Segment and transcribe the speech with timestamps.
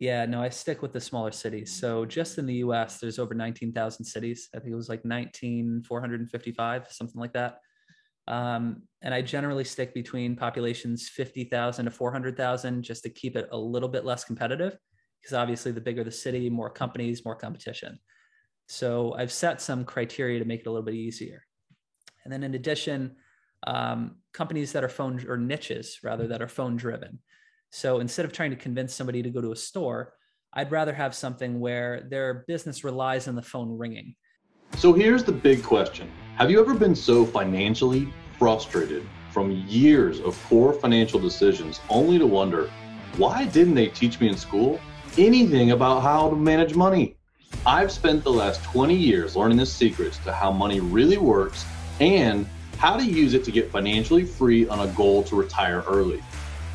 [0.00, 1.72] Yeah, no, I stick with the smaller cities.
[1.72, 4.48] So just in the US, there's over 19,000 cities.
[4.54, 7.60] I think it was like 19,455, something like that.
[8.26, 13.58] Um, and I generally stick between populations 50,000 to 400,000 just to keep it a
[13.58, 14.78] little bit less competitive
[15.20, 17.98] because obviously the bigger the city, more companies, more competition.
[18.66, 21.44] So I've set some criteria to make it a little bit easier.
[22.24, 23.16] And then in addition,
[23.66, 27.18] um, companies that are phone or niches rather that are phone driven.
[27.74, 30.14] So instead of trying to convince somebody to go to a store,
[30.52, 34.14] I'd rather have something where their business relies on the phone ringing.
[34.76, 40.40] So here's the big question Have you ever been so financially frustrated from years of
[40.44, 42.70] poor financial decisions only to wonder,
[43.16, 44.78] why didn't they teach me in school
[45.18, 47.16] anything about how to manage money?
[47.66, 51.64] I've spent the last 20 years learning the secrets to how money really works
[51.98, 52.46] and
[52.78, 56.22] how to use it to get financially free on a goal to retire early.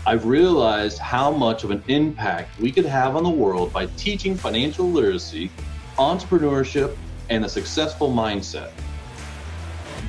[0.10, 4.36] I've realized how much of an impact we could have on the world by teaching
[4.36, 5.52] financial literacy,
[6.00, 6.98] entrepreneurship,
[7.30, 8.72] and a successful mindset.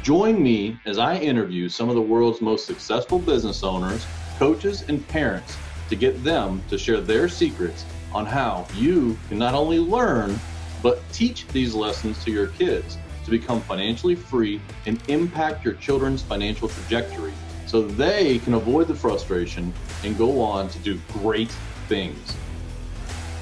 [0.03, 4.07] Join me as I interview some of the world's most successful business owners,
[4.39, 5.59] coaches, and parents
[5.91, 10.41] to get them to share their secrets on how you can not only learn,
[10.83, 16.23] but teach these lessons to your kids to become financially free and impact your children's
[16.23, 17.35] financial trajectory
[17.71, 21.53] so they can avoid the frustration and go on to do great
[21.87, 22.37] things.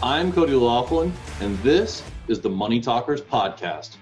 [0.03, 3.97] I'm Cody Laughlin, and this is the Money Talkers Podcast.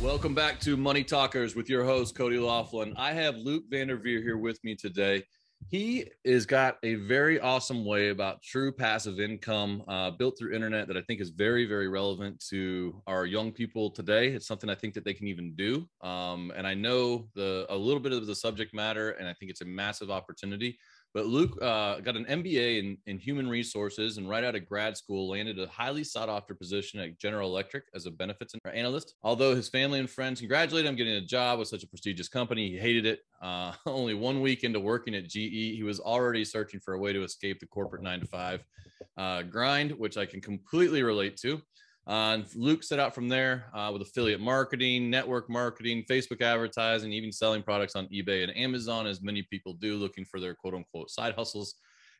[0.00, 2.94] Welcome back to Money Talkers with your host, Cody Laughlin.
[2.96, 5.22] I have Luke Vanderveer here with me today
[5.70, 10.88] he has got a very awesome way about true passive income uh, built through internet
[10.88, 14.28] that i think is very very relevant to our young people today.
[14.28, 15.88] It's something i think that they can even do.
[16.02, 19.50] Um, and i know the a little bit of the subject matter and i think
[19.50, 20.78] it's a massive opportunity
[21.12, 24.96] but Luke uh, got an MBA in, in human resources and right out of grad
[24.96, 29.14] school landed a highly sought after position at General Electric as a benefits analyst.
[29.22, 32.70] Although his family and friends congratulated him getting a job with such a prestigious company,
[32.70, 33.20] he hated it.
[33.42, 37.12] Uh, only one week into working at GE, he was already searching for a way
[37.12, 38.64] to escape the corporate nine to five
[39.16, 41.60] uh, grind, which I can completely relate to.
[42.06, 47.12] Uh, and Luke set out from there uh, with affiliate marketing, network marketing, Facebook advertising,
[47.12, 50.74] even selling products on eBay and Amazon, as many people do, looking for their quote
[50.74, 51.74] unquote side hustles.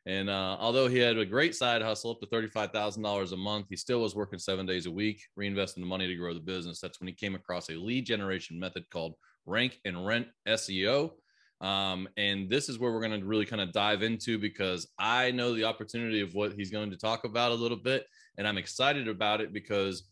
[0.07, 3.77] And uh, although he had a great side hustle up to $35,000 a month, he
[3.77, 6.81] still was working seven days a week, reinvesting the money to grow the business.
[6.81, 9.15] That's when he came across a lead generation method called
[9.45, 11.13] rank and rent SEO.
[11.61, 15.31] Um, and this is where we're going to really kind of dive into because I
[15.31, 18.07] know the opportunity of what he's going to talk about a little bit
[18.41, 20.05] and I'm excited about it because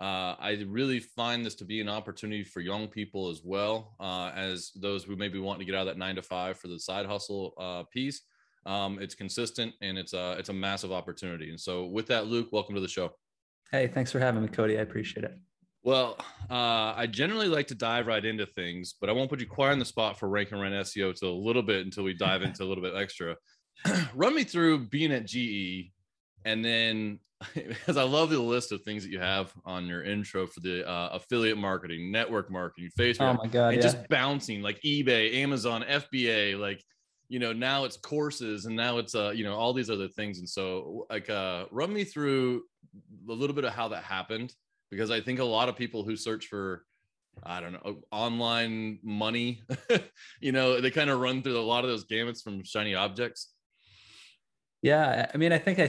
[0.00, 4.32] uh, I really find this to be an opportunity for young people as well uh,
[4.34, 6.80] as those who maybe want to get out of that nine to five for the
[6.80, 8.22] side hustle uh, piece.
[8.64, 11.50] Um, it's consistent and it's a it's a massive opportunity.
[11.50, 13.10] And so, with that, Luke, welcome to the show.
[13.70, 14.78] Hey, thanks for having me, Cody.
[14.78, 15.38] I appreciate it.
[15.82, 16.16] Well,
[16.50, 19.72] uh, I generally like to dive right into things, but I won't put you quite
[19.72, 22.42] on the spot for rank and rent SEO to a little bit until we dive
[22.42, 23.36] into a little bit extra.
[24.14, 25.90] Run me through being at GE
[26.44, 27.18] and then
[27.54, 30.88] because I love the list of things that you have on your intro for the
[30.88, 33.38] uh, affiliate marketing, network marketing, Facebook.
[33.38, 33.68] Oh my god!
[33.68, 33.82] And yeah.
[33.82, 36.82] just bouncing like eBay, Amazon, FBA, like
[37.28, 40.38] you know now it's courses and now it's uh you know all these other things.
[40.38, 42.62] And so like uh run me through
[43.28, 44.52] a little bit of how that happened
[44.90, 46.84] because I think a lot of people who search for
[47.42, 49.62] I don't know online money,
[50.40, 53.52] you know, they kind of run through a lot of those gamuts from shiny objects.
[54.82, 55.88] Yeah, I mean, I think I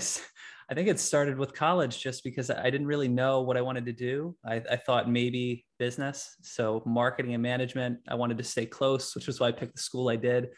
[0.69, 3.85] I think it started with college just because I didn't really know what I wanted
[3.85, 4.35] to do.
[4.43, 7.99] I, I, thought maybe business, so marketing and management.
[8.07, 10.49] I wanted to stay close, which was why I picked the school I did.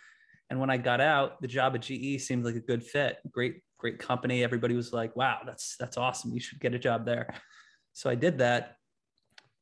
[0.50, 3.18] And when I got out, the job at GE seemed like a good fit.
[3.30, 4.46] Great, great company.
[4.46, 6.32] Everybody was like, "Wow, that's that's awesome.
[6.32, 7.34] You should get a job there."
[7.92, 8.78] So I did that,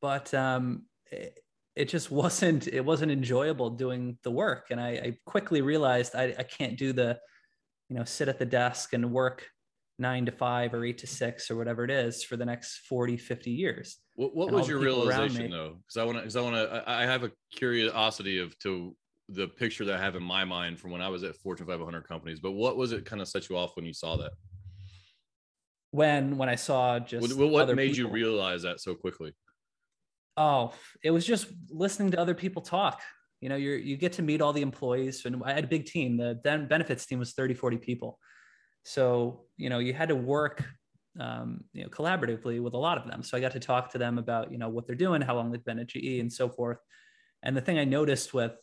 [0.00, 1.40] but um, it,
[1.74, 4.68] it just wasn't it wasn't enjoyable doing the work.
[4.70, 7.18] And I, I quickly realized I, I can't do the,
[7.88, 9.48] you know, sit at the desk and work
[9.98, 13.16] nine to five or eight to six or whatever it is for the next 40
[13.16, 13.98] 50 years.
[14.14, 15.78] What, what was your realization though?
[15.80, 18.94] Because i want to because i want to i have a curiosity of to
[19.28, 22.06] the picture that i have in my mind from when i was at fortune 500
[22.06, 24.32] companies but what was it kind of set you off when you saw that?
[25.92, 28.10] When when i saw just what, what made people.
[28.10, 29.32] you realize that so quickly?
[30.36, 33.00] Oh it was just listening to other people talk.
[33.40, 35.86] You know you you get to meet all the employees and i had a big
[35.86, 36.18] team.
[36.18, 36.38] The
[36.68, 38.18] benefits team was 30 40 people
[38.86, 40.64] so, you know, you had to work,
[41.18, 43.24] um, you know, collaboratively with a lot of them.
[43.24, 45.50] So I got to talk to them about, you know, what they're doing, how long
[45.50, 46.78] they've been at GE and so forth.
[47.42, 48.54] And the thing I noticed with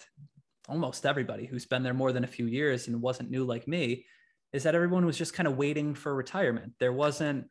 [0.70, 4.06] almost everybody who's been there more than a few years and wasn't new like me
[4.54, 6.72] is that everyone was just kind of waiting for retirement.
[6.80, 7.48] There wasn't,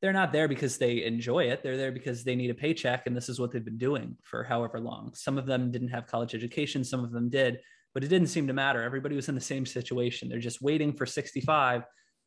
[0.00, 1.62] they're not there because they enjoy it.
[1.62, 4.42] They're there because they need a paycheck and this is what they've been doing for
[4.42, 5.12] however long.
[5.12, 7.60] Some of them didn't have college education, some of them did,
[7.94, 8.82] but it didn't seem to matter.
[8.82, 10.28] Everybody was in the same situation.
[10.28, 11.84] They're just waiting for 65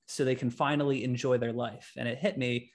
[0.07, 1.91] so they can finally enjoy their life.
[1.97, 2.71] And it hit me.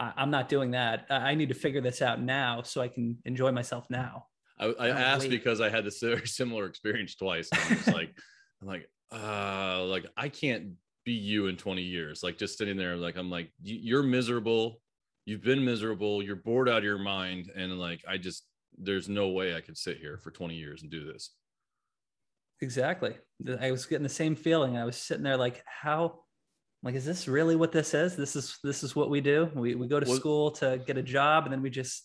[0.00, 1.06] I'm not doing that.
[1.08, 4.26] I need to figure this out now so I can enjoy myself now.
[4.58, 5.30] I, I asked wait.
[5.30, 7.48] because I had this very similar experience twice.
[7.52, 8.10] I'm just like,
[8.62, 10.72] I'm like, uh, like I can't
[11.04, 12.22] be you in 20 years.
[12.22, 14.80] Like just sitting there, like I'm like, you're miserable.
[15.26, 16.22] You've been miserable.
[16.22, 18.44] You're bored out of your mind, and like I just,
[18.76, 21.30] there's no way I could sit here for 20 years and do this.
[22.60, 23.16] Exactly.
[23.60, 24.76] I was getting the same feeling.
[24.76, 26.20] I was sitting there like, how,
[26.82, 28.16] like, is this really what this is?
[28.16, 29.50] This is this is what we do.
[29.54, 32.04] We we go to well, school to get a job, and then we just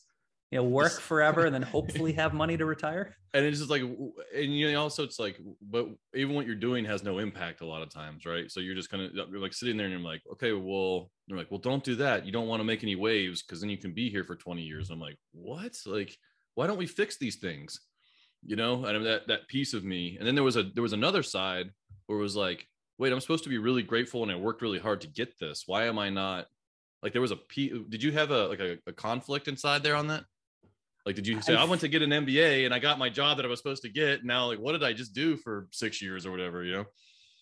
[0.51, 3.81] you know work forever and then hopefully have money to retire and it's just like
[3.81, 7.65] and you know also it's like but even what you're doing has no impact a
[7.65, 10.21] lot of times right so you're just kind of like sitting there and you're like
[10.31, 13.43] okay well you're like well don't do that you don't want to make any waves
[13.43, 16.15] because then you can be here for 20 years i'm like what like
[16.55, 17.79] why don't we fix these things
[18.45, 20.93] you know and that that piece of me and then there was a there was
[20.93, 21.69] another side
[22.07, 24.79] where it was like wait i'm supposed to be really grateful and i worked really
[24.79, 26.47] hard to get this why am i not
[27.03, 29.95] like there was a p did you have a like a, a conflict inside there
[29.95, 30.23] on that
[31.05, 33.09] like, did you say I, I went to get an MBA and I got my
[33.09, 34.23] job that I was supposed to get?
[34.23, 36.63] Now, like, what did I just do for six years or whatever?
[36.63, 36.85] You know?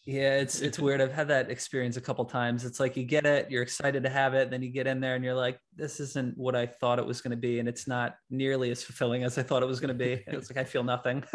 [0.07, 1.01] Yeah, it's it's weird.
[1.01, 2.63] I've had that experience a couple times.
[2.63, 5.15] It's like you get it, you're excited to have it, then you get in there
[5.15, 7.89] and you're like, this isn't what I thought it was going to be, and it's
[7.89, 10.24] not nearly as fulfilling as I thought it was going to be.
[10.25, 11.25] And it's like I feel nothing.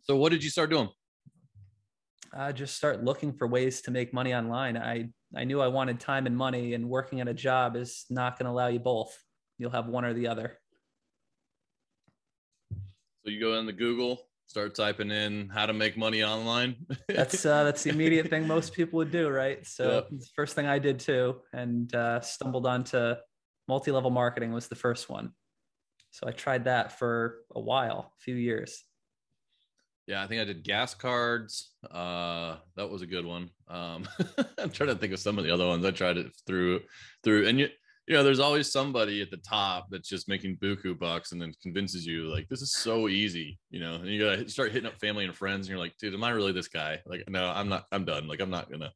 [0.00, 0.88] so, what did you start doing?
[2.32, 4.78] I just start looking for ways to make money online.
[4.78, 8.38] I I knew I wanted time and money, and working at a job is not
[8.38, 9.14] going to allow you both
[9.60, 10.58] you'll have one or the other.
[12.72, 16.74] So you go in the Google, start typing in how to make money online.
[17.08, 19.64] that's uh, that's the immediate thing most people would do, right?
[19.64, 20.20] So yep.
[20.34, 23.14] first thing I did too, and uh, stumbled onto
[23.68, 25.30] multi-level marketing was the first one.
[26.10, 28.82] So I tried that for a while, a few years.
[30.08, 31.70] Yeah, I think I did gas cards.
[31.88, 33.50] Uh, that was a good one.
[33.68, 34.08] Um,
[34.58, 36.80] I'm trying to think of some of the other ones I tried it through
[37.22, 37.68] through, and you
[38.10, 41.52] you know, there's always somebody at the top that's just making buku bucks and then
[41.62, 44.98] convinces you like this is so easy, you know, and you gotta start hitting up
[44.98, 46.98] family and friends and you're like, dude, am I really this guy?
[47.06, 48.26] Like, no, I'm not, I'm done.
[48.26, 48.92] Like, I'm not gonna,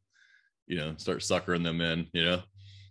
[0.67, 2.43] you know, start suckering them in, you know?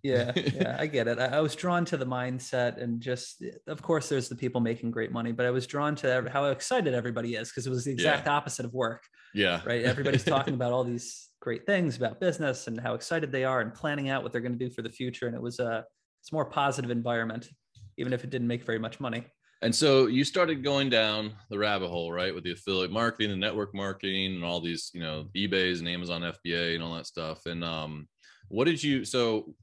[0.02, 1.20] yeah, yeah, I get it.
[1.20, 4.92] I, I, was drawn to the mindset and just, of course, there's the people making
[4.92, 7.92] great money, but I was drawn to how excited everybody is because it was the
[7.92, 8.34] exact yeah.
[8.34, 9.04] opposite of work.
[9.34, 9.60] Yeah.
[9.66, 9.84] Right.
[9.84, 13.74] Everybody's talking about all these great things about business and how excited they are and
[13.74, 15.28] planning out what they're going to do for the future.
[15.28, 15.82] And it was a, uh,
[16.24, 17.50] it's more positive environment,
[17.98, 19.26] even if it didn't make very much money.
[19.62, 23.36] And so you started going down the rabbit hole, right, with the affiliate marketing, the
[23.36, 27.46] network marketing, and all these, you know, eBay's and Amazon FBA and all that stuff.
[27.46, 28.08] And um,
[28.48, 29.04] what did you?
[29.04, 29.54] So,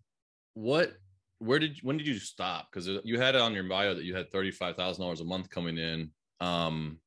[0.53, 0.93] what?
[1.39, 1.79] Where did?
[1.83, 2.69] When did you stop?
[2.71, 5.25] Because you had it on your bio that you had thirty five thousand dollars a
[5.25, 6.11] month coming in.
[6.41, 6.99] Um,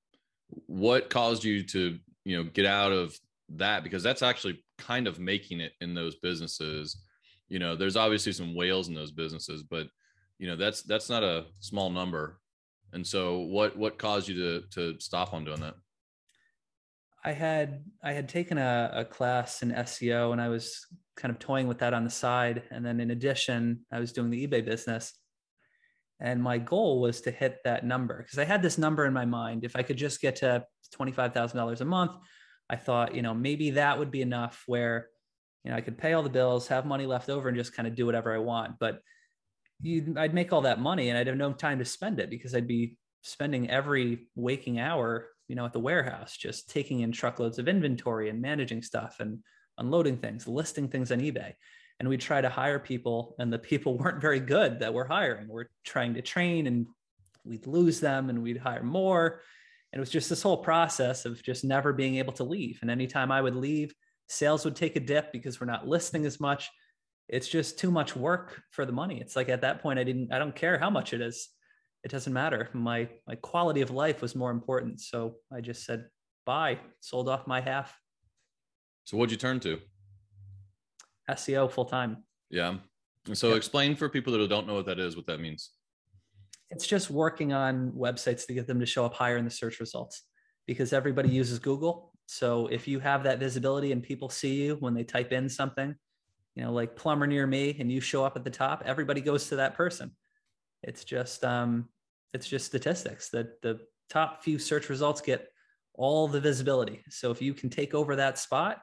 [0.65, 3.15] what caused you to, you know, get out of
[3.49, 3.83] that?
[3.83, 7.03] Because that's actually kind of making it in those businesses
[7.53, 9.85] you know there's obviously some whales in those businesses but
[10.39, 12.39] you know that's that's not a small number.
[12.91, 15.75] And so what what caused you to to stop on doing that?
[17.23, 20.85] I had i had taken a, a class in seo and i was
[21.15, 22.63] kind of toying with that on the side.
[22.71, 25.13] And then in addition i was doing the ebay business.
[26.19, 29.25] And my goal was to hit that number because i had this number in my
[29.25, 29.63] mind.
[29.63, 30.65] If i could just get to
[30.99, 32.15] $25000 a month
[32.69, 35.07] i thought you know maybe that would be enough where
[35.63, 37.87] you know, I could pay all the bills, have money left over, and just kind
[37.87, 38.79] of do whatever I want.
[38.79, 38.99] But
[39.81, 42.53] you, I'd make all that money, and I'd have no time to spend it because
[42.53, 47.59] I'd be spending every waking hour, you know, at the warehouse, just taking in truckloads
[47.59, 49.39] of inventory and managing stuff and
[49.77, 51.53] unloading things, listing things on eBay.
[51.99, 55.47] And we'd try to hire people, and the people weren't very good that we're hiring.
[55.47, 56.87] We're trying to train, and
[57.45, 59.41] we'd lose them, and we'd hire more.
[59.93, 62.79] And it was just this whole process of just never being able to leave.
[62.81, 63.93] And anytime I would leave,
[64.33, 66.69] sales would take a dip because we're not listing as much.
[67.29, 69.19] It's just too much work for the money.
[69.21, 71.49] It's like at that point i didn't i don't care how much it is.
[72.03, 72.69] It doesn't matter.
[72.73, 74.99] My my quality of life was more important.
[74.99, 76.05] So i just said
[76.45, 77.97] bye sold off my half.
[79.05, 79.79] So what'd you turn to?
[81.29, 82.17] Seo full time
[82.53, 82.75] yeah.
[83.33, 83.57] So yep.
[83.57, 85.71] explain for people that don't know what that is what that means.
[86.69, 89.79] It's just working on websites to get them to show up higher in the search
[89.79, 90.23] results
[90.67, 94.95] because everybody uses google so if you have that visibility and people see you when
[94.95, 95.93] they type in something,
[96.55, 99.49] you know, like plumber near me, and you show up at the top, everybody goes
[99.49, 100.09] to that person.
[100.81, 101.89] It's just um,
[102.33, 105.47] it's just statistics that the top few search results get
[105.93, 107.03] all the visibility.
[107.07, 108.81] So if you can take over that spot,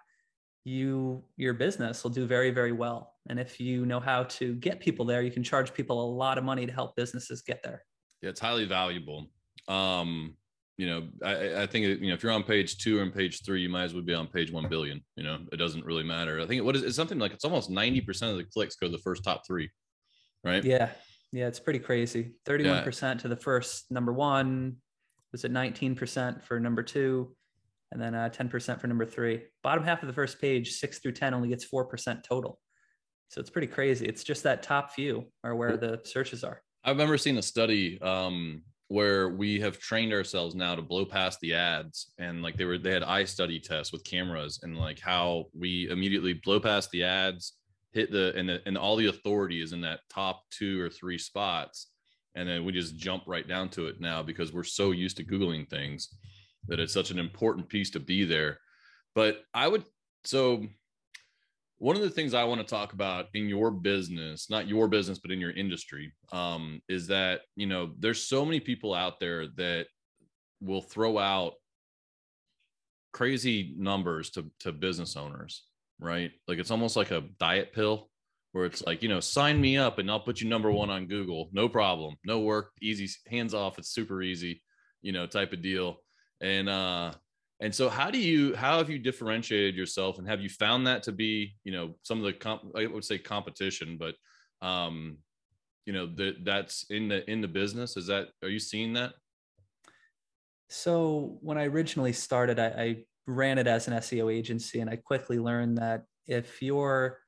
[0.62, 3.14] you your business will do very very well.
[3.28, 6.38] And if you know how to get people there, you can charge people a lot
[6.38, 7.84] of money to help businesses get there.
[8.22, 9.26] Yeah, it's highly valuable.
[9.66, 10.36] Um,
[10.80, 13.44] you know, I, I think you know if you're on page two or on page
[13.44, 15.04] three, you might as well be on page one billion.
[15.14, 16.40] You know, it doesn't really matter.
[16.40, 18.86] I think what is it's something like it's almost ninety percent of the clicks go
[18.86, 19.68] to the first top three,
[20.42, 20.64] right?
[20.64, 20.88] Yeah,
[21.32, 22.32] yeah, it's pretty crazy.
[22.46, 24.76] Thirty-one percent to the first number one.
[25.32, 27.36] Was it nineteen percent for number two?
[27.92, 29.42] and then uh, 10% for number three.
[29.64, 32.60] Bottom half of the first page, six through 10, only gets 4% total.
[33.30, 34.06] So it's pretty crazy.
[34.06, 36.62] It's just that top few are where the searches are.
[36.84, 41.38] I remember seeing a study um, where we have trained ourselves now to blow past
[41.38, 44.98] the ads and like they were, they had eye study tests with cameras and like
[44.98, 47.52] how we immediately blow past the ads,
[47.92, 51.18] hit the, and, the, and all the authority is in that top two or three
[51.18, 51.86] spots.
[52.34, 55.24] And then we just jump right down to it now because we're so used to
[55.24, 56.08] Googling things
[56.66, 58.58] that it's such an important piece to be there.
[59.14, 59.84] But I would
[60.24, 60.66] so
[61.80, 65.18] one of the things I want to talk about in your business, not your business,
[65.18, 69.46] but in your industry, um, is that you know there's so many people out there
[69.56, 69.86] that
[70.60, 71.54] will throw out
[73.12, 75.64] crazy numbers to to business owners,
[75.98, 76.30] right?
[76.46, 78.10] Like it's almost like a diet pill
[78.52, 81.06] where it's like, you know, sign me up and I'll put you number one on
[81.06, 81.48] Google.
[81.52, 82.16] No problem.
[82.24, 83.78] No work, easy, hands off.
[83.78, 84.60] It's super easy,
[85.02, 85.98] you know, type of deal
[86.40, 87.12] and uh
[87.60, 91.02] and so how do you how have you differentiated yourself and have you found that
[91.02, 94.14] to be you know some of the comp i would say competition but
[94.66, 95.18] um
[95.86, 97.96] you know that that's in the in the business?
[97.96, 99.14] Is that are you seeing that?
[100.68, 104.96] So when i originally started I, I ran it as an seo agency and i
[104.96, 107.18] quickly learned that if you're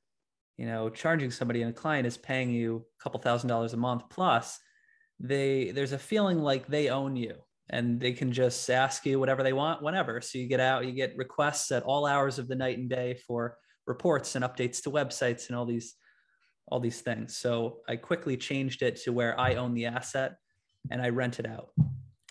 [0.59, 3.77] you know charging somebody and a client is paying you a couple thousand dollars a
[3.77, 4.61] month plus
[5.19, 7.35] they there's a feeling like they own you
[7.71, 10.21] and they can just ask you whatever they want whenever.
[10.21, 13.15] So you get out, you get requests at all hours of the night and day
[13.27, 15.95] for reports and updates to websites and all these
[16.69, 17.37] all these things.
[17.37, 20.37] So I quickly changed it to where I own the asset
[20.91, 21.71] and I rent it out.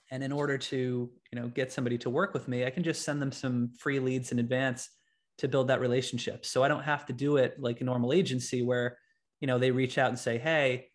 [0.09, 3.03] And in order to, you know, get somebody to work with me, I can just
[3.03, 4.89] send them some free leads in advance
[5.37, 6.45] to build that relationship.
[6.45, 8.97] So I don't have to do it like a normal agency where,
[9.39, 10.90] you know, they reach out and say, "Hey,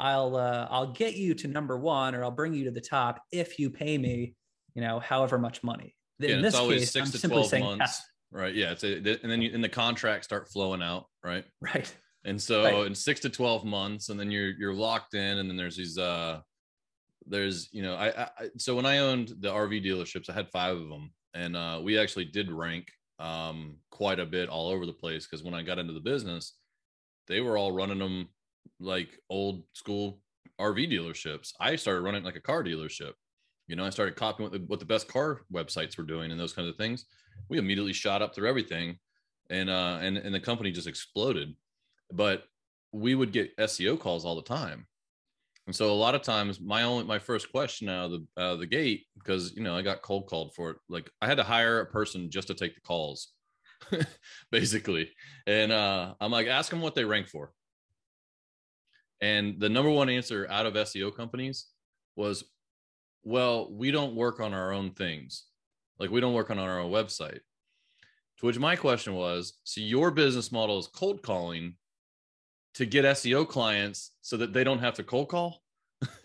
[0.00, 3.22] I'll uh, I'll get you to number one or I'll bring you to the top
[3.30, 4.34] if you pay me,
[4.74, 5.94] you know, however much money.
[6.18, 7.80] In yeah, this case, I'm simply saying months.
[7.80, 8.06] Yes.
[8.32, 8.54] Right.
[8.54, 8.72] Yeah.
[8.72, 11.06] It's a, and then you, in the contracts start flowing out.
[11.22, 11.44] Right.
[11.60, 11.94] Right.
[12.24, 12.86] And so right.
[12.86, 15.38] in six to 12 months, and then you're, you're locked in.
[15.38, 16.40] And then there's these, uh,
[17.26, 20.76] there's, you know, I, I, so when I owned the RV dealerships, I had five
[20.76, 22.88] of them and, uh, we actually did rank,
[23.18, 25.26] um, quite a bit all over the place.
[25.26, 26.56] Cause when I got into the business,
[27.26, 28.28] they were all running them
[28.80, 30.20] like old school
[30.60, 31.52] RV dealerships.
[31.58, 33.12] I started running like a car dealership.
[33.66, 36.40] You know, I started copying what the, what the best car websites were doing and
[36.40, 37.06] those kinds of things.
[37.48, 38.98] We immediately shot up through everything,
[39.48, 41.54] and uh, and and the company just exploded.
[42.12, 42.44] But
[42.92, 44.86] we would get SEO calls all the time,
[45.66, 48.56] and so a lot of times my only my first question out of the uh,
[48.56, 50.76] the gate because you know I got cold called for it.
[50.88, 53.28] Like I had to hire a person just to take the calls,
[54.50, 55.10] basically,
[55.46, 57.52] and uh, I'm like ask them what they rank for
[59.20, 61.66] and the number one answer out of SEO companies
[62.16, 62.44] was,
[63.22, 65.44] well, we don't work on our own things.
[65.98, 67.40] Like we don't work on our own website.
[68.38, 71.74] To which my question was, so your business model is cold calling
[72.74, 75.62] to get SEO clients so that they don't have to cold call?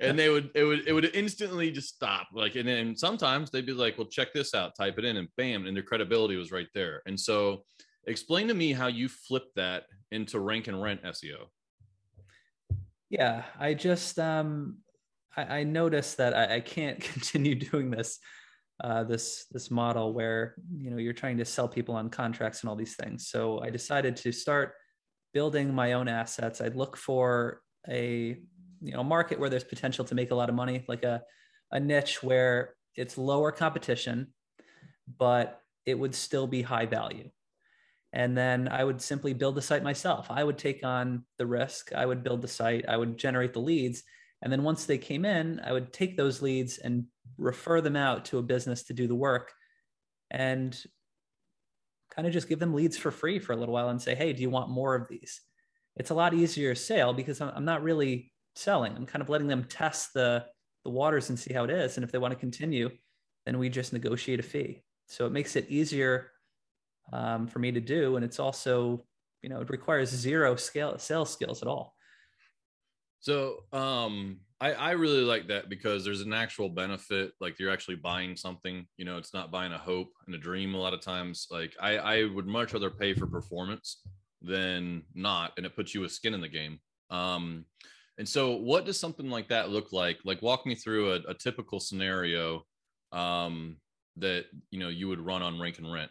[0.00, 3.64] and they would it would it would instantly just stop like and then sometimes they'd
[3.64, 6.52] be like well check this out type it in and bam and their credibility was
[6.52, 7.64] right there and so
[8.06, 11.46] explain to me how you flip that into rank and rent seo
[13.10, 14.78] yeah, I just um,
[15.36, 18.18] I, I noticed that I, I, can't continue doing this
[18.82, 22.70] uh, this this model where you know you're trying to sell people on contracts and
[22.70, 23.28] all these things.
[23.28, 24.74] So I decided to start
[25.32, 26.60] building my own assets.
[26.60, 28.36] I'd look for a
[28.80, 31.22] you know market where there's potential to make a lot of money, like a
[31.72, 34.32] a niche where it's lower competition,
[35.18, 37.30] but it would still be high value
[38.12, 40.26] and then I would simply build the site myself.
[40.30, 41.92] I would take on the risk.
[41.92, 42.88] I would build the site.
[42.88, 44.02] I would generate the leads.
[44.42, 47.04] And then once they came in, I would take those leads and
[47.36, 49.52] refer them out to a business to do the work
[50.30, 50.76] and
[52.14, 54.32] kind of just give them leads for free for a little while and say, hey,
[54.32, 55.40] do you want more of these?
[55.96, 58.94] It's a lot easier sale because I'm not really selling.
[58.96, 60.46] I'm kind of letting them test the,
[60.84, 61.96] the waters and see how it is.
[61.96, 62.90] And if they want to continue,
[63.44, 64.82] then we just negotiate a fee.
[65.08, 66.30] So it makes it easier
[67.12, 68.16] um, for me to do.
[68.16, 69.04] And it's also,
[69.42, 71.94] you know, it requires zero scale sales skills at all.
[73.20, 77.32] So, um, I, I really like that because there's an actual benefit.
[77.40, 80.74] Like you're actually buying something, you know, it's not buying a hope and a dream
[80.74, 81.46] a lot of times.
[81.50, 84.02] Like I, I would much rather pay for performance
[84.42, 85.52] than not.
[85.56, 86.80] And it puts you with skin in the game.
[87.10, 87.66] Um,
[88.18, 90.18] and so what does something like that look like?
[90.24, 92.64] Like walk me through a, a typical scenario
[93.12, 93.76] um,
[94.16, 96.10] that, you know, you would run on rank and rent.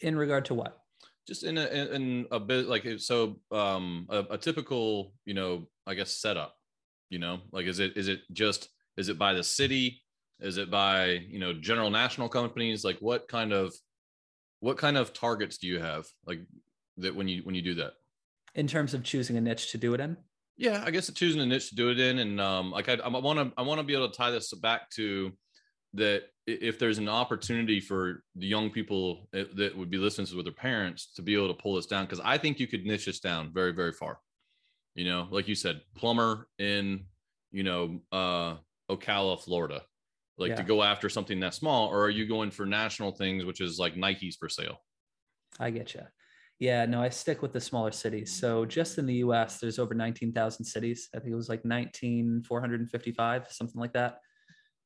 [0.00, 0.78] In regard to what?
[1.26, 5.92] just in a in a bit like so um a, a, typical you know i
[5.92, 6.54] guess setup
[7.10, 7.40] you know?
[7.52, 10.02] Like is it is it just is it by the city?
[10.40, 12.84] Is it by you know general national companies?
[12.84, 13.74] Like what kind of
[14.60, 16.40] what kind of targets do you have like
[16.98, 17.92] that when you when you do that?
[18.54, 20.16] In terms of choosing a niche to do it in?
[20.56, 23.38] Yeah i guess choosing a niche to do it in and um like i want
[23.38, 25.30] to i want to be able to tie this back to
[25.94, 30.36] that if there's an opportunity for the young people eh, that would be listening to
[30.36, 32.84] with their parents to be able to pull this down because i think you could
[32.84, 34.18] niche this down very very far.
[34.94, 37.04] You know like you said plumber in
[37.52, 38.56] you know uh
[38.90, 39.82] ocala florida.
[40.38, 40.56] Like yeah.
[40.56, 43.78] to go after something that small or are you going for national things which is
[43.78, 44.78] like nike's for sale?
[45.58, 46.02] I get you
[46.60, 48.32] yeah no i stick with the smaller cities.
[48.32, 51.08] So just in the us there's over 19000 cities.
[51.14, 54.18] I think it was like 19455 something like that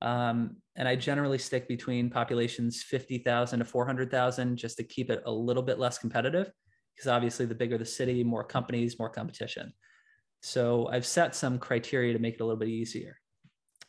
[0.03, 5.33] um, and I generally stick between populations 50,000 to 400,000 just to keep it a
[5.33, 6.51] little bit less competitive
[6.95, 9.73] because obviously the bigger the city, more companies, more competition.
[10.41, 13.17] So I've set some criteria to make it a little bit easier.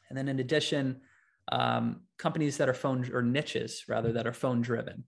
[0.09, 1.01] And then in addition,
[1.51, 5.05] um, companies that are phone or niches rather that are phone driven.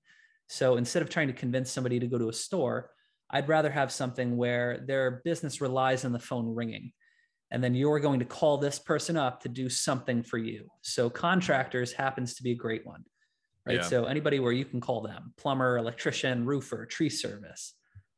[0.48, 2.90] So instead of trying to convince somebody to go to a store,
[3.30, 6.94] I'd rather have something where their business relies on the phone ringing
[7.56, 10.68] and then you're going to call this person up to do something for you.
[10.82, 13.06] So contractors happens to be a great one,
[13.66, 13.78] right?
[13.78, 13.82] Yeah.
[13.84, 17.76] So anybody where you can call them plumber, electrician, roofer, tree service,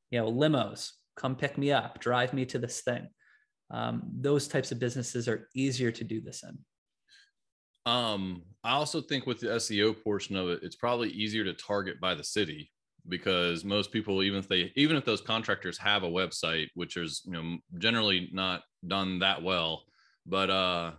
[0.10, 3.10] you know, limos, come pick me up, drive me to this thing.
[3.70, 6.58] Um, those types of businesses are easier to do this in.
[7.86, 12.02] Um, I also think with the SEO portion of it, it's probably easier to target
[12.02, 12.72] by the city
[13.10, 17.22] because most people even if they even if those contractors have a website which is
[17.26, 19.84] you know generally not done that well
[20.26, 20.92] but uh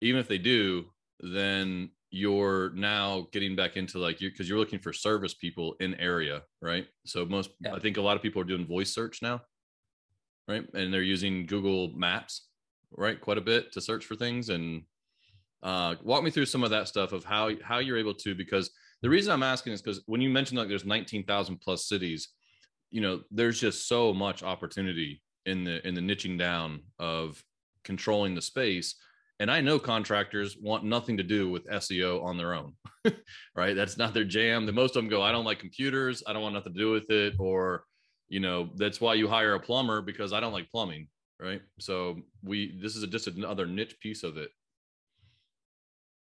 [0.00, 0.84] even if they do
[1.20, 5.94] then you're now getting back into like you because you're looking for service people in
[5.94, 6.86] area right?
[7.04, 7.74] So most yeah.
[7.74, 9.40] i think a lot of people are doing voice search now
[10.48, 10.64] right?
[10.74, 12.48] And they're using google maps
[12.92, 14.48] right quite a bit to search for things.
[14.50, 14.82] And
[15.62, 18.70] uh walk me through some of that stuff of how how you're able to because
[19.06, 22.30] the reason I'm asking is because when you mentioned like there's 19,000 plus cities,
[22.90, 27.40] you know, there's just so much opportunity in the in the niching down of
[27.84, 28.96] controlling the space.
[29.38, 32.72] And I know contractors want nothing to do with SEO on their own,
[33.54, 33.76] right?
[33.76, 34.66] That's not their jam.
[34.66, 36.24] The most of them go, I don't like computers.
[36.26, 37.34] I don't want nothing to do with it.
[37.38, 37.84] Or,
[38.28, 41.06] you know, that's why you hire a plumber because I don't like plumbing,
[41.38, 41.62] right?
[41.78, 44.48] So we this is a, just another niche piece of it.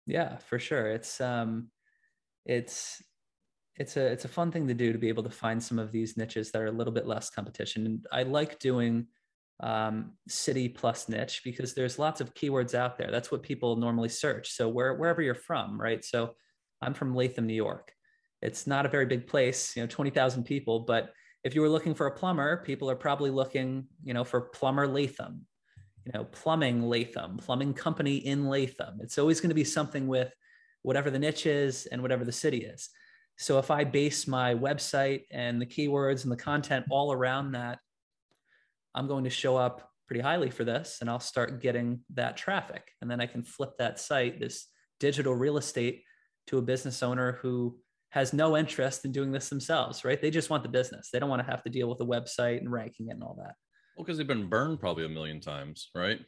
[0.05, 0.87] Yeah, for sure.
[0.87, 1.69] It's um
[2.45, 3.01] it's
[3.75, 5.91] it's a it's a fun thing to do to be able to find some of
[5.91, 7.85] these niches that are a little bit less competition.
[7.85, 9.07] And I like doing
[9.59, 13.09] um, city plus niche because there's lots of keywords out there.
[13.11, 14.51] That's what people normally search.
[14.51, 16.03] So where, wherever you're from, right?
[16.03, 16.35] So
[16.81, 17.93] I'm from Latham, New York.
[18.41, 21.13] It's not a very big place, you know, 20,000 people, but
[21.45, 24.87] if you were looking for a plumber, people are probably looking, you know, for plumber
[24.87, 25.45] Latham,
[26.05, 28.99] you know, plumbing Latham, plumbing company in Latham.
[29.01, 30.33] It's always going to be something with
[30.83, 32.89] whatever the niche is and whatever the city is.
[33.37, 37.79] So if I base my website and the keywords and the content all around that,
[38.93, 42.83] I'm going to show up pretty highly for this and I'll start getting that traffic.
[43.01, 44.67] And then I can flip that site, this
[44.99, 46.03] digital real estate,
[46.47, 50.21] to a business owner who has no interest in doing this themselves, right?
[50.21, 51.09] They just want the business.
[51.11, 53.35] They don't want to have to deal with the website and ranking it and all
[53.39, 53.55] that.
[53.95, 56.19] Well, because they've been burned probably a million times, right?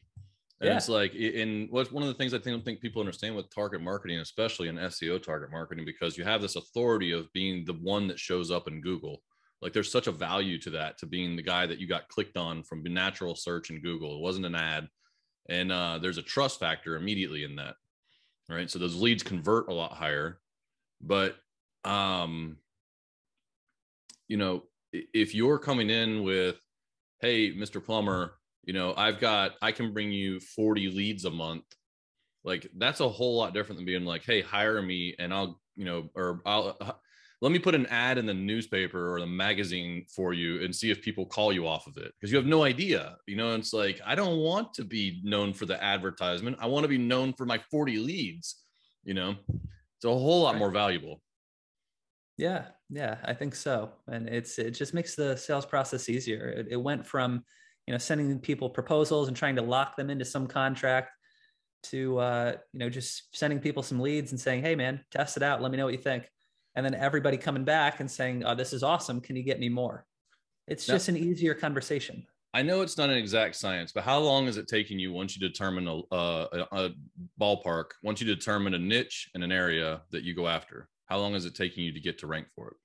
[0.66, 0.78] And yeah.
[0.78, 3.82] it's like in what's one of the things I think, think people understand with target
[3.82, 8.08] marketing, especially in SEO target marketing, because you have this authority of being the one
[8.08, 9.22] that shows up in Google.
[9.62, 12.36] Like there's such a value to that, to being the guy that you got clicked
[12.36, 14.16] on from natural search in Google.
[14.16, 14.88] It wasn't an ad.
[15.50, 17.76] And uh, there's a trust factor immediately in that.
[18.50, 18.70] Right.
[18.70, 20.40] So those leads convert a lot higher.
[21.00, 21.36] But
[21.84, 22.58] um,
[24.28, 26.56] you know, if you're coming in with,
[27.20, 27.84] hey, Mr.
[27.84, 28.34] Plumber,
[28.66, 31.64] you know i've got i can bring you 40 leads a month.
[32.44, 35.86] Like that's a whole lot different than being like hey hire me and i'll you
[35.86, 36.92] know or i'll uh,
[37.42, 40.92] let me put an ad in the newspaper or the magazine for you and see
[40.92, 42.14] if people call you off of it.
[42.14, 45.54] Because you have no idea you know it's like i don't want to be known
[45.54, 46.58] for the advertisement.
[46.60, 48.64] I want to be known for my 40 leads
[49.04, 49.36] you know?
[49.50, 51.22] It's a whole lot more valuable.
[52.38, 53.92] Yeah yeah i think so.
[54.08, 56.50] And it's it just makes the sales process easier.
[56.50, 57.44] It, it went from
[57.88, 61.12] you know sending people proposals and trying to lock them into some contract
[61.84, 65.44] to uh, you know just sending people some leads and saying hey man test it
[65.44, 65.62] out.
[65.62, 66.30] Let me know what you think.
[66.76, 69.22] And then everybody coming back and saying oh this is awesome.
[69.22, 70.06] Can you get me more?
[70.68, 72.26] It's just an easier conversation.
[72.56, 75.38] I know it's not an exact science but how long is it taking you once
[75.38, 76.90] you determine a, a, a
[77.40, 80.90] ballpark once you determine a niche and an area that you go after?
[81.06, 82.78] How long is it taking you to get to rank for it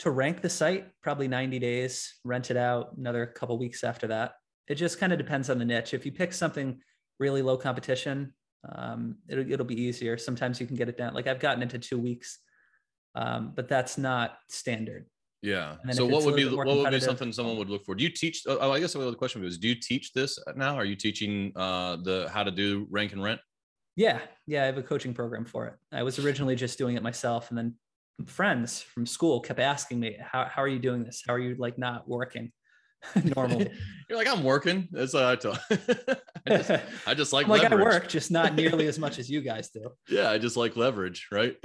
[0.00, 4.32] to rank the site probably 90 days rent it out another couple weeks after that.
[4.68, 5.94] It just kind of depends on the niche.
[5.94, 6.80] If you pick something
[7.18, 8.34] really low competition
[8.66, 10.16] um, it'll, it'll be easier.
[10.16, 12.38] Sometimes you can get it down like i've gotten into two weeks
[13.14, 15.06] um, but that's not standard.
[15.42, 15.76] Yeah.
[15.92, 17.94] So what would be what would be something someone would look for?
[17.94, 20.74] Do you teach oh i guess the other question was do you teach this now?
[20.74, 23.40] Are you teaching uh, the how to do rank and rent?
[23.94, 24.20] Yeah.
[24.46, 25.74] Yeah i have a coaching program for it.
[25.92, 27.74] I was originally just doing it myself and then
[28.26, 31.22] friends from school kept asking me, how, how are you doing this?
[31.26, 32.52] How are you like not working
[33.36, 33.70] normally?
[34.08, 34.88] You're like, I'm working.
[34.92, 35.58] That's what I tell.
[36.46, 36.70] I, just,
[37.06, 39.90] I just like, like I work, just not nearly as much as you guys do.
[40.08, 40.30] Yeah.
[40.30, 41.28] I just like leverage.
[41.32, 41.56] Right.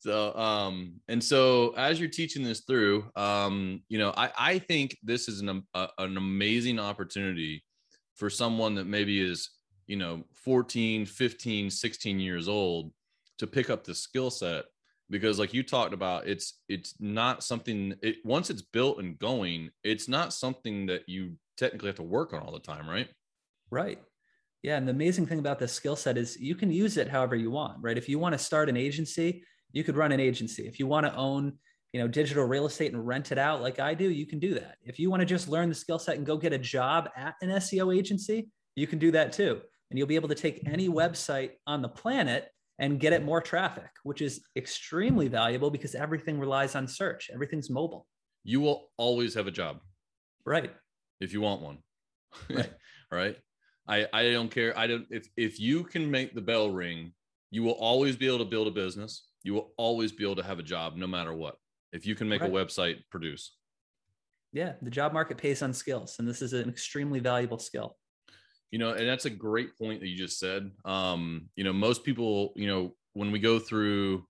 [0.00, 4.96] so, um, and so as you're teaching this through, um, you know, I, I think
[5.02, 7.64] this is an, a, an amazing opportunity
[8.16, 9.50] for someone that maybe is,
[9.86, 12.92] you know, 14, 15, 16 years old
[13.38, 14.64] to pick up the skill set
[15.10, 19.70] because like you talked about it's it's not something it once it's built and going
[19.82, 23.08] it's not something that you technically have to work on all the time right?
[23.70, 24.00] Right.
[24.62, 27.36] Yeah and the amazing thing about this skill set is you can use it however
[27.36, 27.98] you want right?
[27.98, 30.66] If you want to start an agency you could run an agency.
[30.66, 31.58] If you want to own
[31.92, 34.54] you know digital real estate and rent it out like i do you can do
[34.54, 34.76] that.
[34.84, 37.34] If you want to just learn the skill set and go get a job at
[37.42, 39.60] an seo agency you can do that too.
[39.90, 42.48] And you'll be able to take any website on the planet
[42.80, 47.30] and get it more traffic, which is extremely valuable because everything relies on search.
[47.32, 48.06] Everything's mobile.
[48.42, 49.80] You will always have a job.
[50.46, 50.72] Right.
[51.20, 51.78] If you want one.
[52.48, 52.72] Right.
[53.12, 53.36] right.
[53.86, 54.76] I, I don't care.
[54.78, 57.12] I don't if if you can make the bell ring,
[57.50, 59.26] you will always be able to build a business.
[59.42, 61.56] You will always be able to have a job no matter what.
[61.92, 62.50] If you can make right.
[62.50, 63.52] a website produce.
[64.52, 67.96] Yeah, the job market pays on skills and this is an extremely valuable skill
[68.70, 70.70] you know and that's a great point that you just said.
[70.84, 74.24] Um you know most people you know when we go through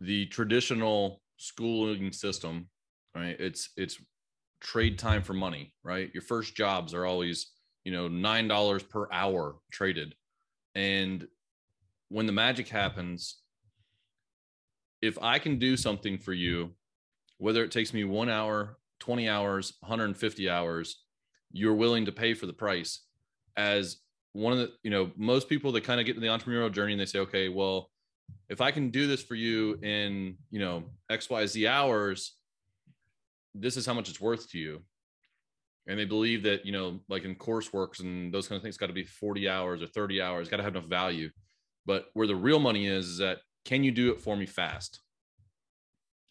[0.00, 2.68] the traditional schooling system
[3.14, 3.98] right it's it's
[4.60, 6.10] trade time for money right?
[6.14, 7.52] Your first jobs are always
[7.84, 10.14] you know nine dollars per hour traded.
[10.74, 11.26] And
[12.08, 13.38] when the magic happens
[15.02, 16.70] if i can do something for you
[17.38, 21.02] whether it takes me one hour 20 hours 150 hours
[21.52, 23.02] you're willing to pay for the price
[23.56, 23.98] as
[24.32, 26.92] one of the you know most people that kind of get to the entrepreneurial journey
[26.92, 27.90] and they say okay well
[28.48, 32.36] if i can do this for you in you know xyz hours
[33.60, 34.82] this is how much it's worth to you.
[35.88, 38.88] And they believe that you know like in courseworks and those kind of things got
[38.88, 41.30] to be 40 hours or 30 hours got to have enough value.
[41.86, 45.00] But where the real money is is that can you do it for me fast?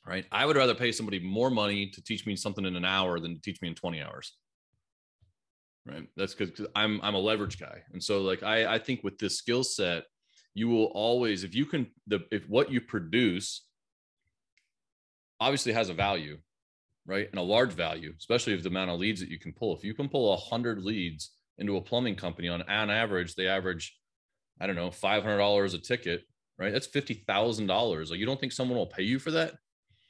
[0.06, 0.26] Right?
[0.32, 3.36] I would rather pay somebody more money to teach me something in an hour than
[3.36, 4.34] to teach me in 20 hours
[5.86, 6.08] right?
[6.15, 7.82] That's because i'm i'm a leverage guy.
[7.93, 10.04] And so like i i think with this skill set
[10.54, 13.65] you will always if you can the if what you produce
[15.39, 16.38] obviously has a value
[17.08, 17.30] right?
[17.30, 19.76] And a large value especially if the amount of leads that you can pull.
[19.76, 23.48] If you can pull a hundred leads into a plumbing company on on average they
[23.48, 23.95] average
[24.60, 26.24] i don't know $500 a ticket
[26.58, 26.71] right?
[26.71, 29.56] That's $50000 like you don't think someone will pay you for that?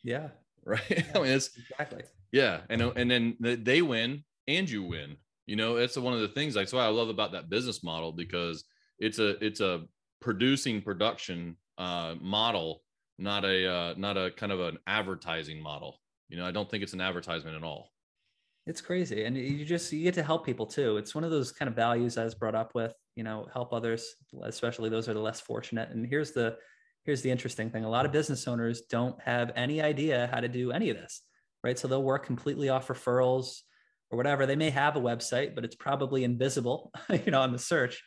[0.04, 0.30] Yeah.
[0.68, 0.82] Right?
[0.90, 2.02] Yeah, i mean it's exactly.
[2.32, 2.62] Yeah.
[2.72, 6.54] And and then they win and you win you know it's one of the things
[6.54, 8.64] that's why i love about that business model because
[9.00, 9.84] it's a it's a
[10.22, 12.82] producing production uh, model
[13.18, 16.00] not a uh, not a kind of an advertising model.
[16.30, 17.92] You know i don't think it's an advertisement at all.
[18.68, 19.26] It's crazy.
[19.26, 20.98] And you just you get to help people too.
[20.98, 23.74] It's one of those kind of values i was brought up with you know help
[23.74, 25.90] others especially those are the less fortunate.
[25.90, 26.58] And here's the
[27.04, 27.84] here's the interesting thing.
[27.84, 31.22] A lot of business owners don't have any idea how to do any of this
[31.64, 31.80] right?
[31.80, 33.62] So they'll work completely off referrals
[34.16, 34.46] or whatever.
[34.46, 38.02] They may have a website, but it's probably invisible, you know, on the search.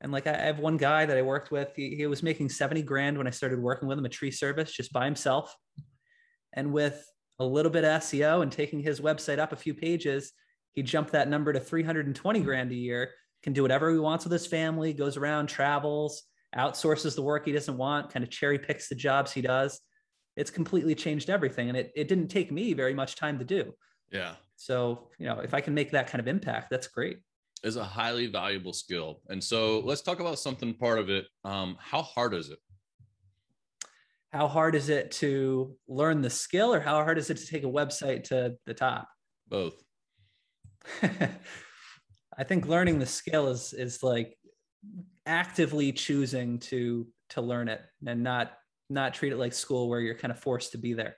[0.00, 2.82] And like I have one guy that I worked with, he, he was making 70
[2.82, 5.54] grand when I started working with him, a tree service just by himself.
[6.52, 7.04] And with
[7.38, 10.32] a little bit of SEO and taking his website up a few pages,
[10.74, 13.10] he jumped that number to 320 grand a year,
[13.42, 16.22] can do whatever he wants with his family, goes around, travels,
[16.56, 19.80] outsources the work he doesn't want, kind of cherry picks the jobs he does.
[20.36, 21.68] It's completely changed everything.
[21.68, 23.72] And it, it didn't take me very much time to do.
[24.10, 24.34] Yeah.
[24.62, 27.18] So, you know, if I can make that kind of impact, that's great.
[27.64, 29.20] Is a highly valuable skill.
[29.28, 31.26] And so let's talk about something part of it.
[31.44, 32.60] Um, how hard is it?
[34.32, 37.64] How hard is it to learn the skill or how hard is it to take
[37.64, 39.08] a website to the top?
[39.48, 39.82] Both.
[41.02, 44.36] I think learning the skill is is like
[45.26, 48.52] actively choosing to to learn it and not
[48.88, 51.16] not treat it like school where you're kind of forced to be there.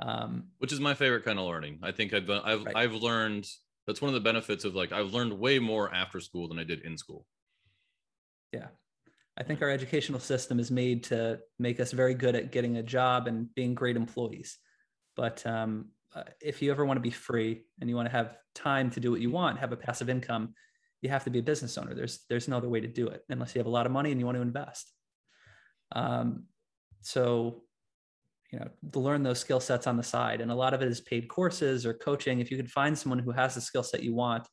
[0.00, 1.80] Um, Which is my favorite kind of learning.
[1.82, 2.76] I think I've I've right.
[2.76, 3.46] I've learned
[3.86, 6.64] that's one of the benefits of like I've learned way more after school than I
[6.64, 7.26] did in school.
[8.52, 8.68] Yeah.
[9.38, 12.82] I think our educational system is made to make us very good at getting a
[12.82, 14.58] job and being great employees.
[15.16, 18.36] But um, uh, if you ever want to be free and you want to have
[18.54, 20.54] time to do what you want, have a passive income,
[21.02, 21.94] you have to be a business owner.
[21.94, 24.10] There's there's no other way to do it unless you have a lot of money
[24.10, 24.92] and you want to invest.
[25.92, 26.44] Um,
[27.00, 27.62] so,
[28.52, 30.88] you know, to learn those skill sets on the side, and a lot of it
[30.88, 32.40] is paid courses or coaching.
[32.40, 34.46] If you could find someone who has the skill set you want,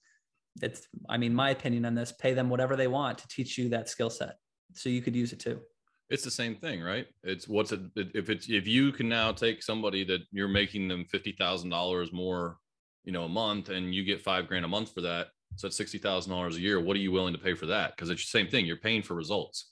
[0.62, 3.70] it's I mean, my opinion on this: pay them whatever they want to teach you
[3.70, 4.36] that skill set,
[4.74, 5.62] so you could use it too
[6.10, 7.06] it's the same thing, right?
[7.24, 11.06] It's what's it if it's if you can now take somebody that you're making them
[11.06, 12.58] fifty thousand dollars more,
[13.04, 15.98] you know, a month, and you get five grand a month for that, so that's
[16.00, 16.80] thousand dollars a year.
[16.80, 17.96] What are you willing to pay for that?
[17.96, 18.66] Because it's the same thing.
[18.66, 19.72] You're paying for results.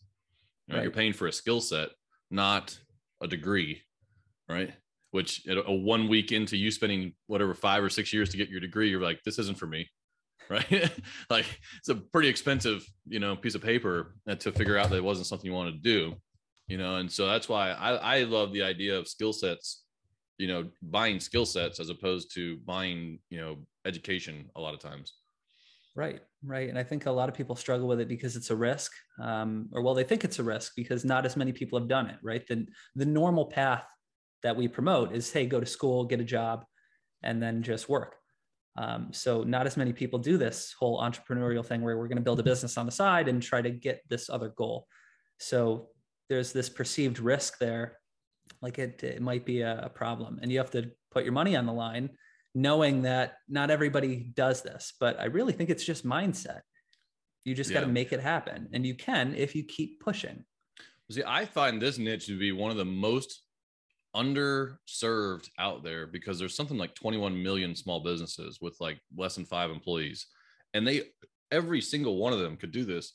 [0.68, 0.78] Right?
[0.78, 0.84] right.
[0.84, 1.90] You're paying for a skill set,
[2.32, 2.78] not
[3.22, 3.82] a degree,
[4.50, 4.74] right?
[5.12, 8.60] Which a one week into you spending whatever five or six years to get your
[8.60, 9.90] degree, you're like, this isn't for me
[10.50, 10.92] right?
[11.30, 11.46] like
[11.78, 15.28] it's a pretty expensive, you know, piece of paper to figure out that it wasn't
[15.28, 16.16] something you wanted to do
[16.68, 19.84] you know and so that's why i i love the idea of skill sets
[20.38, 24.80] you know buying skill sets as opposed to buying you know education a lot of
[24.80, 25.14] times
[25.96, 28.56] right right and i think a lot of people struggle with it because it's a
[28.56, 31.88] risk um, or well they think it's a risk because not as many people have
[31.88, 33.86] done it right the, the normal path
[34.46, 36.66] that we promote is hey go to school get a job
[37.24, 38.16] and then just work.
[38.78, 42.24] Um, so not as many people do this whole entrepreneurial thing where we're going to
[42.24, 44.86] build a business on the side and try to get this other goal.
[45.40, 45.88] So
[46.30, 47.98] there's this perceived risk there
[48.62, 51.56] like it, it might be a, a problem and you have to put your money
[51.56, 52.10] on the line
[52.54, 56.62] knowing that not everybody does this but i really think it's just mindset.
[57.44, 57.80] You just yeah.
[57.80, 60.46] got to make it happen and you can if you keep pushing.
[61.12, 63.45] See i find this niche to be one of the most
[64.16, 69.46] underserved out there because there's something like 21 million small businesses with like less than
[69.46, 70.28] five employees.
[70.74, 71.04] And they
[71.52, 73.14] every single one of them could do this.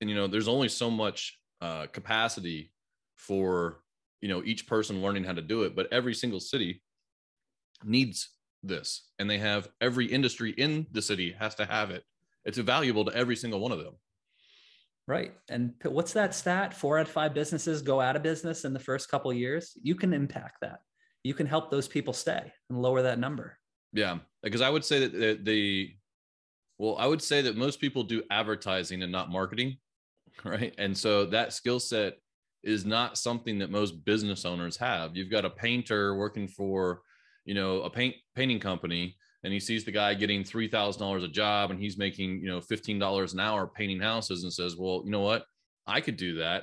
[0.00, 2.72] And you know there's only so much uh, capacity
[3.16, 3.82] for
[4.20, 6.82] you know each person learning how to do it but every single city
[7.84, 8.30] needs
[8.62, 9.08] this.
[9.18, 12.04] And they have every industry in the city has to have it.
[12.44, 13.94] It's valuable to every single one of them
[15.12, 18.72] right and what's that stat four out of five businesses go out of business in
[18.72, 20.80] the first couple years you can impact that
[21.22, 23.58] you can help those people stay and lower that number
[23.92, 25.90] yeah because i would say that the, the
[26.78, 29.76] well i would say that most people do advertising and not marketing
[30.44, 30.74] right?
[30.78, 32.14] And so that skill set
[32.62, 35.16] is not something that most business owners have.
[35.16, 37.02] You've got a painter working for,
[37.44, 41.70] you know, a paint painting company and he sees the guy getting $3,000 a job
[41.70, 45.20] and he's making, you know, $15 an hour painting houses and says, "Well, you know
[45.20, 45.44] what?
[45.86, 46.62] I could do that."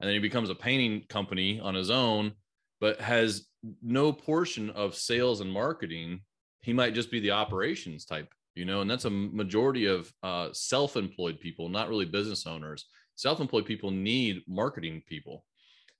[0.00, 2.32] And then he becomes a painting company on his own
[2.80, 3.46] but has
[3.82, 6.20] no portion of sales and marketing.
[6.62, 10.48] He might just be the operations type, you know, and that's a majority of uh,
[10.54, 12.86] self-employed people, not really business owners
[13.20, 15.44] self-employed people need marketing people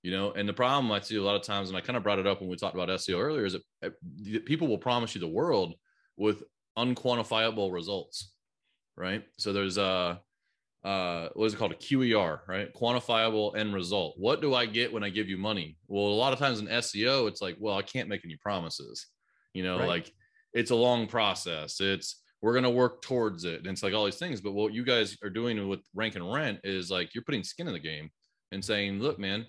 [0.01, 2.01] you know and the problem i see a lot of times and i kind of
[2.01, 5.13] brought it up when we talked about seo earlier is that eh, people will promise
[5.13, 5.75] you the world
[6.21, 6.43] with
[6.77, 8.33] unquantifiable results
[8.95, 10.21] right so there's a
[10.83, 12.73] uh, what is it called a QER, right?
[12.73, 14.15] Quantifiable end result.
[14.17, 15.77] What do I get when I give you money?
[15.87, 19.05] Well, a lot of times in SEO, it's like, well, I can't make any promises.
[19.53, 19.87] You know, right.
[19.87, 20.11] like
[20.53, 21.79] it's a long process.
[21.79, 23.59] It's we're going to work towards it.
[23.59, 24.41] And it's like all these things.
[24.41, 27.67] But what you guys are doing with rank and rent is like you're putting skin
[27.67, 28.09] in the game
[28.51, 29.45] and saying, look, man,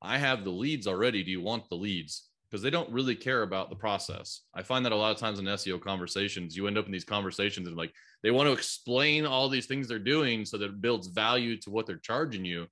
[0.00, 1.24] I have the leads already.
[1.24, 2.28] Do you want the leads?
[2.48, 4.42] Because they don't really care about the process.
[4.54, 7.04] I find that a lot of times in SEO conversations, you end up in these
[7.04, 10.80] conversations and like they want to explain all these things they're doing so that it
[10.80, 12.66] builds value to what they're charging you.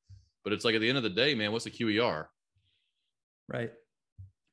[0.44, 2.26] But it's like at the end of the day, man, what's the QER?
[3.48, 3.72] Right.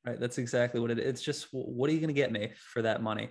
[0.04, 0.18] Right.
[0.18, 1.06] That's exactly what it is.
[1.06, 3.30] It's just what are you going to get me for that money?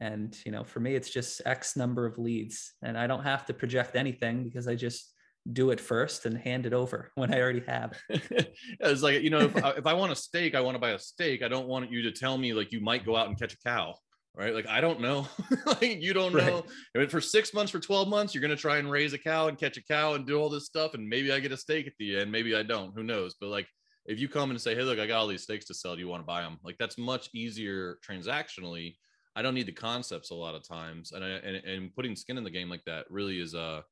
[0.00, 3.44] and you know for me it's just x number of leads and i don't have
[3.44, 5.12] to project anything because i just
[5.52, 8.54] do it first and hand it over when i already have it.
[8.80, 10.98] It's like you know if, if i want a steak i want to buy a
[10.98, 11.42] steak.
[11.42, 13.58] I don't want you to tell me like you might go out and catch a
[13.58, 13.94] cow
[14.34, 14.54] right?
[14.54, 15.26] Like i don't know.
[15.66, 16.64] Like you don't know.
[16.94, 19.18] I mean, for six months for 12 months you're going to try and raise a
[19.18, 21.56] cow and catch a cow and do all this stuff and maybe i get a
[21.56, 23.34] steak at the end maybe i don't who knows?
[23.40, 23.66] But like
[24.06, 26.00] if you come and say hey look i got all these steaks to sell do
[26.00, 28.94] you want to buy them like that's much easier transactionally.
[29.36, 32.38] I don't need the concepts a lot of times, and I, and, and putting skin
[32.38, 33.82] in the game like that really is uh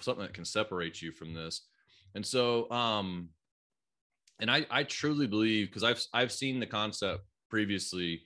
[0.00, 1.62] something that can separate you from this.
[2.14, 3.30] And so, um,
[4.40, 8.22] and I I truly believe because I've I've seen the concept previously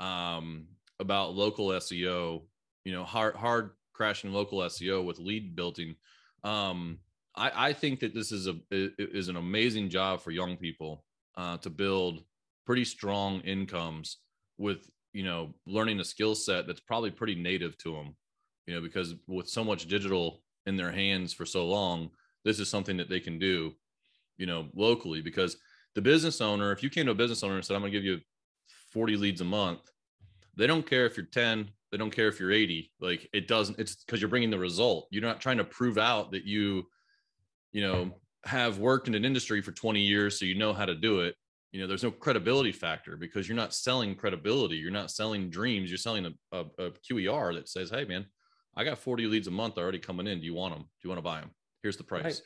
[0.00, 0.66] um,
[0.98, 2.42] about local SEO
[2.84, 5.96] you know, hard hard crashing local SEO with lead building.
[6.44, 6.98] Um,
[7.36, 11.04] I, I think that this is a is an amazing job for young people
[11.36, 12.24] uh, to build
[12.66, 14.18] pretty strong incomes
[14.58, 18.14] with you know learning a skill set that's probably pretty native to them
[18.66, 22.10] you know because with so much digital in their hands for so long
[22.44, 23.72] this is something that they can do
[24.36, 25.20] you know locally.
[25.20, 25.56] Because
[25.94, 27.98] the business owner if you came to a business owner and said i'm going to
[27.98, 28.20] give you
[28.92, 29.90] 40 leads a month
[30.56, 33.78] they don't care if you're 10 they don't care if you're 80 like it doesn't
[33.78, 35.06] it's because you're bringing the result.
[35.10, 36.86] You're not trying to prove out that you
[37.72, 38.12] you know
[38.44, 41.36] have worked in an industry for 20 years so you know how to do it.
[41.70, 44.76] You know there's no credibility factor because you're not selling credibility.
[44.76, 45.90] You're not selling dreams.
[45.90, 48.26] You're selling a, a, a, qer that says hey man
[48.76, 50.40] i got 40 leads a month already coming in.
[50.40, 51.50] Do you want them do you want to buy them
[51.82, 52.42] here's the price.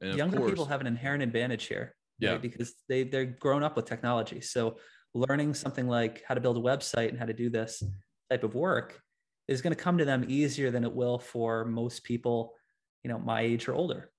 [0.00, 0.08] Right.
[0.08, 2.32] and younger course, people have an inherent advantage here yeah.
[2.32, 2.42] Right?
[2.42, 4.40] because they they're grown up with technology.
[4.40, 4.76] So
[5.14, 7.82] learning something like how to build a website and how to do this
[8.30, 9.00] type of work
[9.48, 12.54] is going to come to them easier than it will for most people
[13.02, 14.12] you know my age or older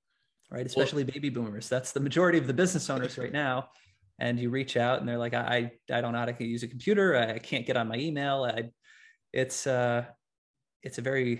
[0.53, 0.65] right?
[0.65, 1.67] Especially well, baby boomers.
[1.67, 3.69] That's the majority of the business owners right now.
[4.19, 6.67] And you reach out and they're like, I, I don't know how to use a
[6.67, 7.17] computer.
[7.17, 8.43] I can't get on my email.
[8.43, 8.69] I,
[9.33, 10.05] it's, uh,
[10.83, 11.33] it's a very,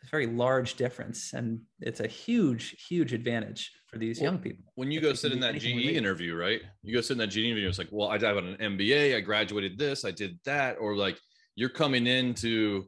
[0.00, 1.32] it's a very large difference.
[1.32, 4.64] And it's a huge, huge advantage for these well, young people.
[4.74, 6.62] When you go sit in that GE interview, right?
[6.82, 7.68] You go sit in that GE interview.
[7.68, 9.16] It's like, well, I have an MBA.
[9.16, 10.76] I graduated this, I did that.
[10.80, 11.18] Or like
[11.54, 12.84] you're coming into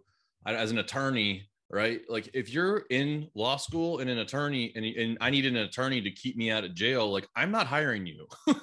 [0.46, 2.02] as an attorney right?
[2.08, 6.00] Like if you're in law school and an attorney and, and I need an attorney
[6.00, 8.26] to keep me out of jail, like I'm not hiring you.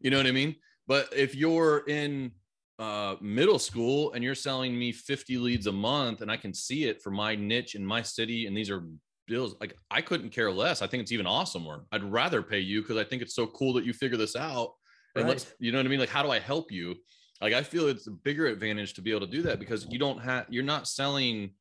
[0.00, 0.54] you know what I mean?
[0.86, 2.32] But if you're in
[2.82, 6.84] uh, middle school and you're selling me 50 leads a month and I can see
[6.84, 8.84] it for my niche in my city and these are
[9.28, 10.82] bills like I couldn't care less.
[10.82, 11.84] I think it's even awesomer.
[11.92, 14.72] I'd rather pay you because I think it's so cool that you figure this out.
[15.14, 15.30] And right.
[15.30, 16.00] let's, you know what I mean?
[16.00, 16.96] Like, how do I help you?
[17.40, 19.98] Like, I feel it's a bigger advantage to be able to do that because you
[20.00, 21.52] don't have, you're not selling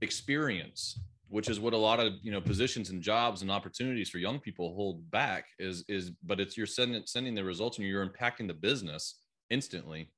[0.00, 4.18] experience which is what a lot of you know positions and jobs and opportunities for
[4.18, 8.06] young people hold back is is but it's you're sending sending the results and you're
[8.06, 10.12] impacting the business instantly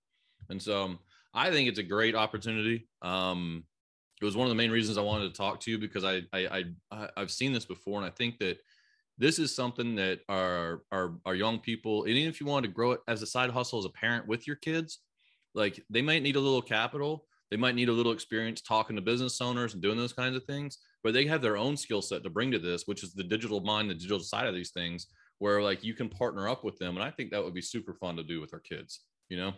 [0.51, 0.99] and so um,
[1.35, 3.65] i think it's a great opportunity um
[4.21, 6.23] it was one of the main reasons i wanted to talk to you because i
[6.33, 8.59] i, I i've seen this before and i think that
[9.19, 12.73] this is something that our our, our young people and even if you want to
[12.73, 14.99] grow it as a side hustle as a parent with your kids
[15.55, 19.03] like they might need a little capital they might need a little experience talking to
[19.03, 22.23] business owners and doing those kinds of things, but they have their own skill set
[22.23, 25.07] to bring to this, which is the digital mind, the digital side of these things,
[25.39, 26.97] where like you can partner up with them.
[26.97, 29.55] And I think that would be super fun to do with our kids, you know?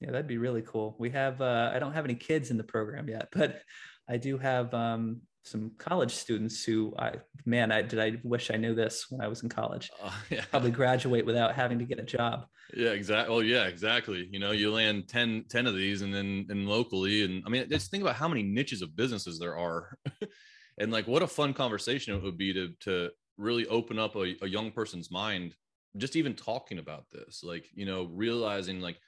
[0.00, 0.96] Yeah, that'd be really cool.
[0.98, 3.62] We have, uh, I don't have any kids in the program yet, but
[4.08, 8.56] I do have um, some college students who I man I did I wish I
[8.56, 9.90] knew this when I was in college.
[10.02, 10.44] Uh, yeah.
[10.50, 12.46] Probably graduate without having to get a job.
[12.74, 13.32] Yeah, exactly.
[13.32, 14.28] well yeah, exactly.
[14.30, 17.68] You know, you land 10, 10 of these and then and locally and I mean
[17.68, 19.98] just think about how many niches of businesses there are.
[20.78, 24.34] and like what a fun conversation it would be to to really open up a,
[24.42, 25.54] a young person's mind
[25.96, 27.42] just even talking about this.
[27.44, 28.98] Like, you know, realizing like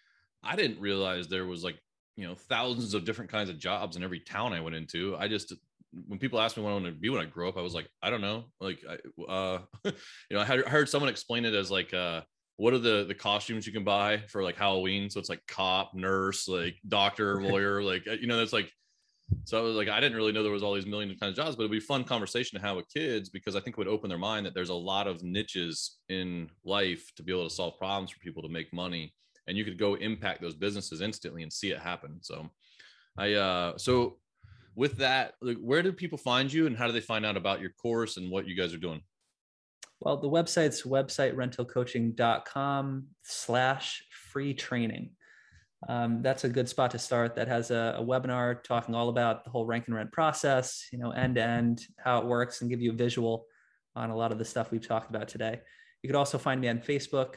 [0.46, 1.78] I didn't realize there was like
[2.16, 5.16] you know thousands of different kinds of jobs in every town I went into.
[5.18, 5.52] I just
[6.06, 7.74] when people ask me what I want to be when I grow up, I was
[7.74, 8.44] like, I don't know.
[8.60, 12.22] Like, I, uh, you know, I heard someone explain it as like, uh,
[12.58, 15.10] what are the the costumes you can buy for like Halloween?
[15.10, 18.70] So it's like cop, nurse, like doctor, lawyer, like uh, you know, that's like.
[19.44, 21.44] So I was like, I didn't really know there was all these million kinds of
[21.44, 23.88] jobs, but it'd be fun conversation to have with kids because I think it would
[23.88, 27.52] open their mind that there's a lot of niches in life to be able to
[27.52, 29.12] solve problems for people to make money,
[29.46, 32.18] and you could go impact those businesses instantly and see it happen.
[32.22, 32.50] So,
[33.16, 34.18] I uh, so
[34.74, 37.60] with that, like, where do people find you and how do they find out about
[37.60, 39.00] your course and what you guys are doing?
[40.00, 45.10] Well, the website's website rentalcoaching.com slash free training.
[45.88, 47.34] Um, that's a good spot to start.
[47.34, 50.98] That has a, a, webinar talking all about the whole rank and rent process, you
[50.98, 53.46] know, end to end, how it works, and give you a visual
[53.94, 55.60] on a lot of the stuff we've talked about today.
[56.02, 57.36] You could also find me on Facebook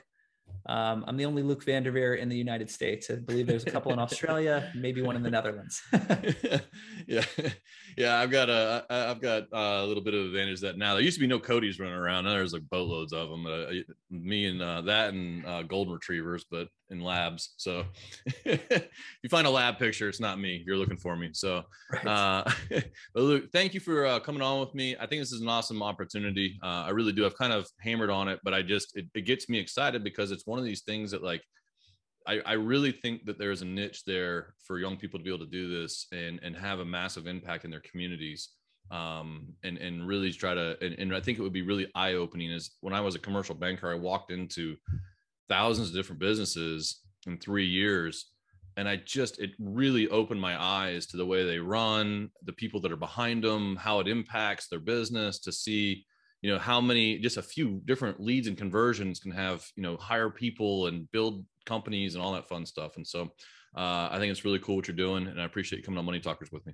[0.66, 3.10] um, I'm the only Luke Vanderveer in the United States.
[3.10, 5.82] I believe there's a couple in Australia, maybe one in the Netherlands.
[7.08, 7.26] yeah,
[7.98, 8.20] yeah.
[8.20, 10.94] I've got a, I've got a little bit of advantage that now.
[10.94, 12.26] There used to be no Cody's running around.
[12.26, 13.48] Now there's like boatloads of them.
[13.48, 13.66] Uh,
[14.12, 17.54] me and uh, that and uh, golden retrievers, but in labs.
[17.58, 17.86] So
[18.46, 20.64] you find a lab picture, it's not me.
[20.66, 21.30] You're looking for me.
[21.34, 22.06] So, right.
[22.06, 22.44] uh,
[23.14, 24.96] but Luke, thank you for uh, coming on with me.
[25.00, 26.60] I think this is an awesome opportunity.
[26.64, 27.26] Uh, I really do.
[27.26, 30.32] I've kind of hammered on it, but I just it, it gets me excited because
[30.32, 31.44] it's one of these things that like
[32.28, 35.46] I, I really think that there's a niche there for young people to be able
[35.46, 38.50] to do this and and have a massive impact in their communities
[38.92, 42.14] um, and and really try to and, and I think it would be really eye
[42.14, 42.52] opening.
[42.52, 44.76] Is when I was a commercial banker, I walked into
[45.50, 48.32] thousands of different businesses in three years
[48.80, 52.80] and I just it really opened my eyes to the way they run, the people
[52.80, 55.40] that are behind them, how it impacts their business.
[55.40, 56.06] To see,
[56.42, 59.98] you know, how many just a few different leads and conversions can have, you know,
[59.98, 62.96] hire people and build companies and all that fun stuff.
[62.96, 63.24] And so,
[63.76, 66.06] uh, I think it's really cool what you're doing, and I appreciate you coming on
[66.06, 66.74] Money Talkers with me.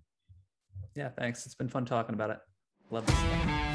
[0.93, 1.47] Yeah, thanks.
[1.47, 2.37] It's been fun talking about it.
[2.91, 3.74] Love this.